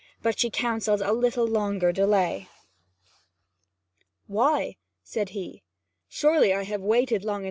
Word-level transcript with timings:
But 0.23 0.39
she 0.39 0.49
counselled 0.49 1.03
a 1.03 1.13
little 1.13 1.45
longer 1.45 1.91
delay. 1.91 2.49
'Why?' 4.25 4.77
said 5.03 5.29
he. 5.29 5.61
'Surely 6.07 6.51
I 6.55 6.63
have 6.63 6.81
waited 6.81 7.23
long! 7.23 7.39